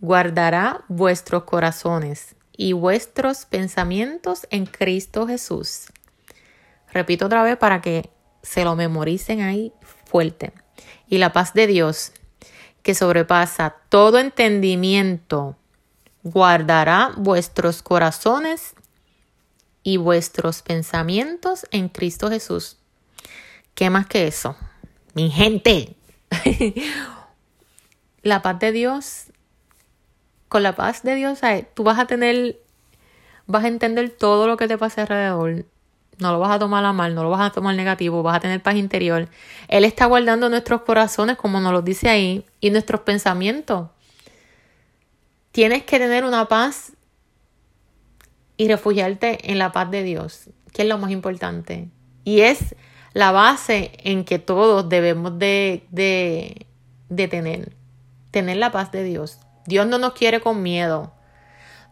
guardará 0.00 0.84
vuestros 0.88 1.42
corazones 1.44 2.36
y 2.56 2.72
vuestros 2.72 3.44
pensamientos 3.44 4.46
en 4.50 4.66
Cristo 4.66 5.26
Jesús. 5.26 5.86
Repito 6.92 7.26
otra 7.26 7.42
vez 7.42 7.56
para 7.56 7.80
que 7.80 8.10
se 8.42 8.64
lo 8.64 8.76
memoricen 8.76 9.42
ahí 9.42 9.72
fuerte. 10.06 10.52
Y 11.08 11.18
la 11.18 11.32
paz 11.32 11.54
de 11.54 11.66
Dios, 11.66 12.12
que 12.82 12.94
sobrepasa 12.94 13.76
todo 13.88 14.18
entendimiento, 14.18 15.56
guardará 16.22 17.12
vuestros 17.16 17.82
corazones 17.82 18.74
y 19.82 19.96
vuestros 19.96 20.62
pensamientos 20.62 21.66
en 21.70 21.88
Cristo 21.88 22.30
Jesús. 22.30 22.78
¿Qué 23.74 23.90
más 23.90 24.06
que 24.06 24.26
eso? 24.26 24.56
Mi 25.14 25.30
gente. 25.30 25.96
la 28.22 28.42
paz 28.42 28.58
de 28.58 28.72
Dios, 28.72 29.24
con 30.48 30.62
la 30.62 30.74
paz 30.74 31.02
de 31.02 31.14
Dios, 31.14 31.40
tú 31.74 31.84
vas 31.84 31.98
a 31.98 32.06
tener, 32.06 32.60
vas 33.46 33.64
a 33.64 33.68
entender 33.68 34.10
todo 34.10 34.46
lo 34.46 34.56
que 34.56 34.68
te 34.68 34.78
pasa 34.78 35.02
alrededor. 35.02 35.64
No 36.18 36.32
lo 36.32 36.40
vas 36.40 36.50
a 36.50 36.58
tomar 36.58 36.84
a 36.84 36.92
mal, 36.92 37.14
no 37.14 37.22
lo 37.22 37.30
vas 37.30 37.40
a 37.40 37.52
tomar 37.52 37.74
negativo, 37.74 38.22
vas 38.22 38.36
a 38.36 38.40
tener 38.40 38.62
paz 38.62 38.76
interior. 38.76 39.28
Él 39.68 39.84
está 39.84 40.06
guardando 40.06 40.48
nuestros 40.48 40.82
corazones, 40.82 41.36
como 41.36 41.60
nos 41.60 41.72
lo 41.72 41.82
dice 41.82 42.08
ahí, 42.08 42.44
y 42.60 42.70
nuestros 42.70 43.02
pensamientos. 43.02 43.88
Tienes 45.52 45.84
que 45.84 45.98
tener 45.98 46.24
una 46.24 46.46
paz 46.46 46.92
y 48.56 48.68
refugiarte 48.68 49.50
en 49.50 49.58
la 49.58 49.72
paz 49.72 49.90
de 49.90 50.02
Dios, 50.02 50.50
que 50.72 50.82
es 50.82 50.88
lo 50.88 50.98
más 50.98 51.10
importante. 51.10 51.88
Y 52.24 52.40
es 52.40 52.74
la 53.12 53.30
base 53.30 53.92
en 54.02 54.24
que 54.24 54.38
todos 54.38 54.88
debemos 54.88 55.38
de, 55.38 55.86
de, 55.90 56.66
de 57.08 57.28
tener 57.28 57.78
tener 58.30 58.56
la 58.58 58.70
paz 58.70 58.92
de 58.92 59.02
Dios. 59.02 59.38
Dios 59.66 59.86
no 59.86 59.98
nos 59.98 60.12
quiere 60.12 60.40
con 60.40 60.62
miedo. 60.62 61.12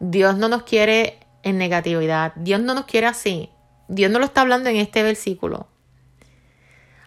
Dios 0.00 0.36
no 0.36 0.48
nos 0.48 0.62
quiere 0.62 1.18
en 1.42 1.58
negatividad. 1.58 2.32
Dios 2.36 2.60
no 2.60 2.74
nos 2.74 2.84
quiere 2.84 3.06
así. 3.06 3.50
Dios 3.88 4.10
no 4.10 4.18
lo 4.18 4.24
está 4.24 4.40
hablando 4.40 4.68
en 4.68 4.76
este 4.76 5.02
versículo. 5.02 5.68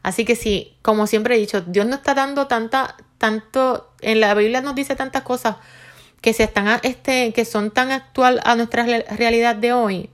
Así 0.02 0.26
que 0.26 0.36
sí, 0.36 0.78
como 0.82 1.08
siempre 1.08 1.36
he 1.36 1.40
dicho, 1.40 1.62
Dios 1.62 1.86
no 1.86 1.96
está 1.96 2.14
dando 2.14 2.48
tanta, 2.48 2.96
tanto, 3.18 3.94
en 4.02 4.22
la 4.22 4.34
Biblia 4.34 4.62
nos 4.62 4.76
dice 4.76 4.96
tantas 4.96 5.24
cosas 5.24 5.58
que 6.22 6.34
se 6.34 6.44
están, 6.44 6.80
este, 6.84 7.34
que 7.34 7.46
son 7.46 7.72
tan 7.72 7.92
actual 7.92 8.42
a 8.44 8.56
nuestra 8.56 8.84
realidad 8.84 9.56
de 9.56 9.74
hoy, 9.74 10.10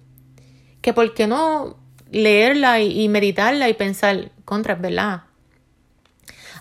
que 0.82 0.94
por 0.94 1.14
qué 1.14 1.28
no 1.28 1.78
leerla 2.12 2.82
y, 2.82 3.08
meditarla 3.10 3.70
y 3.70 3.74
pensar, 3.74 4.32
contra, 4.44 4.76
verdad. 4.76 5.24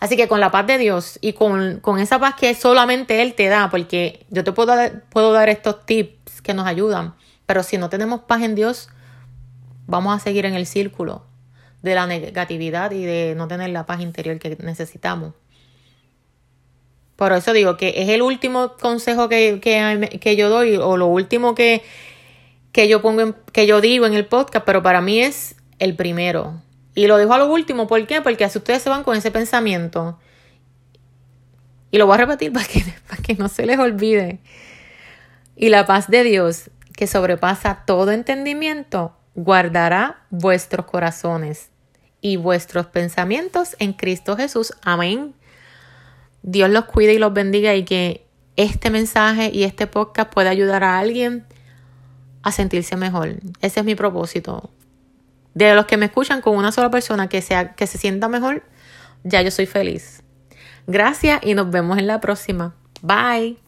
Así 0.00 0.16
que 0.16 0.28
con 0.28 0.40
la 0.40 0.50
paz 0.50 0.66
de 0.66 0.78
Dios 0.78 1.18
y 1.20 1.32
con, 1.32 1.80
esa 1.98 2.18
paz 2.18 2.34
que 2.34 2.54
solamente 2.54 3.22
Él 3.22 3.34
te 3.34 3.48
da, 3.48 3.70
porque 3.70 4.26
yo 4.30 4.44
te 4.44 4.52
puedo 4.52 4.74
puedo 5.10 5.32
dar 5.32 5.48
estos 5.48 5.86
tips 5.86 6.42
que 6.42 6.54
nos 6.54 6.66
ayudan, 6.66 7.14
pero 7.46 7.62
si 7.62 7.78
no 7.78 7.88
tenemos 7.88 8.22
paz 8.22 8.42
en 8.42 8.54
Dios, 8.54 8.88
vamos 9.86 10.16
a 10.16 10.18
seguir 10.18 10.46
en 10.46 10.54
el 10.54 10.66
círculo 10.66 11.24
de 11.82 11.94
la 11.94 12.06
negatividad 12.06 12.92
y 12.92 13.04
de 13.04 13.34
no 13.36 13.46
tener 13.48 13.70
la 13.70 13.86
paz 13.86 14.00
interior 14.00 14.38
que 14.38 14.56
necesitamos. 14.60 15.34
Por 17.16 17.32
eso 17.32 17.52
digo 17.52 17.76
que 17.76 17.94
es 17.96 18.08
el 18.08 18.22
último 18.22 18.72
consejo 18.80 19.28
que, 19.28 19.60
que, 19.60 20.36
yo 20.36 20.48
doy 20.48 20.76
o 20.76 20.96
lo 20.96 21.06
último 21.06 21.54
que, 21.54 21.82
que 22.72 22.88
yo 22.88 23.02
pongo 23.02 23.34
que 23.52 23.66
yo 23.66 23.80
digo 23.80 24.06
en 24.06 24.14
el 24.14 24.26
podcast, 24.26 24.64
pero 24.64 24.82
para 24.82 25.00
mí 25.00 25.20
es 25.20 25.56
el 25.78 25.94
primero. 25.94 26.60
Y 26.94 27.06
lo 27.06 27.16
dejo 27.16 27.34
a 27.34 27.38
lo 27.38 27.52
último, 27.52 27.86
¿por 27.86 28.04
qué? 28.06 28.20
Porque 28.20 28.44
así 28.44 28.58
ustedes 28.58 28.82
se 28.82 28.90
van 28.90 29.04
con 29.04 29.16
ese 29.16 29.30
pensamiento. 29.30 30.18
Y 31.90 31.98
lo 31.98 32.06
voy 32.06 32.14
a 32.14 32.18
repetir 32.18 32.52
para 32.52 32.66
que, 32.66 32.84
para 33.08 33.22
que 33.22 33.34
no 33.34 33.48
se 33.48 33.66
les 33.66 33.78
olvide. 33.78 34.40
Y 35.54 35.68
la 35.68 35.86
paz 35.86 36.08
de 36.08 36.24
Dios, 36.24 36.70
que 36.96 37.06
sobrepasa 37.06 37.84
todo 37.86 38.10
entendimiento, 38.10 39.16
guardará 39.34 40.24
vuestros 40.30 40.86
corazones 40.86 41.70
y 42.20 42.36
vuestros 42.36 42.86
pensamientos 42.86 43.76
en 43.78 43.92
Cristo 43.92 44.36
Jesús. 44.36 44.72
Amén. 44.82 45.34
Dios 46.42 46.70
los 46.70 46.84
cuide 46.84 47.14
y 47.14 47.18
los 47.18 47.32
bendiga 47.32 47.74
y 47.74 47.84
que 47.84 48.26
este 48.56 48.90
mensaje 48.90 49.50
y 49.52 49.64
este 49.64 49.86
podcast 49.86 50.32
pueda 50.32 50.50
ayudar 50.50 50.84
a 50.84 50.98
alguien 50.98 51.46
a 52.42 52.52
sentirse 52.52 52.96
mejor. 52.96 53.36
Ese 53.60 53.80
es 53.80 53.86
mi 53.86 53.94
propósito 53.94 54.70
de 55.54 55.74
los 55.74 55.86
que 55.86 55.96
me 55.96 56.06
escuchan 56.06 56.40
con 56.40 56.56
una 56.56 56.72
sola 56.72 56.90
persona 56.90 57.28
que, 57.28 57.40
sea, 57.40 57.74
que 57.74 57.86
se 57.86 57.98
sienta 57.98 58.28
mejor, 58.28 58.64
ya 59.22 59.40
yo 59.42 59.50
soy 59.50 59.66
feliz. 59.66 60.22
Gracias 60.86 61.40
y 61.42 61.54
nos 61.54 61.70
vemos 61.70 61.98
en 61.98 62.06
la 62.06 62.20
próxima. 62.20 62.74
Bye. 63.00 63.63